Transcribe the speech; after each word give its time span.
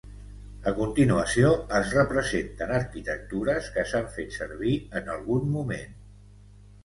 A 0.69 0.71
continuació 0.77 1.49
es 1.79 1.91
representen 1.97 2.73
arquitectures 2.79 3.69
que 3.75 3.83
s'han 3.91 4.09
fet 4.15 4.33
servir 4.37 4.73
en 5.01 5.13
algun 5.17 5.45
moment. 5.59 5.93